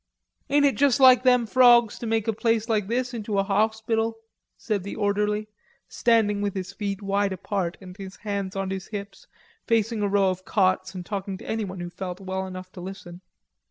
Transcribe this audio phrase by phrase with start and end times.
[0.49, 4.15] "Ain't it juss like them frawgs te make a place like this' into a hauspital?"
[4.57, 5.47] said the orderly,
[5.87, 9.27] standing with his feet wide apart and his hands on his hips,
[9.67, 13.21] facing a row of cots and talking to anyone who felt well enough to listen.